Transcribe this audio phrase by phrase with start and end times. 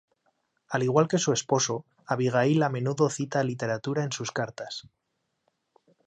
[0.67, 4.89] Al igual que su esposo, Abigail a menudo cita literatura en sus cartas.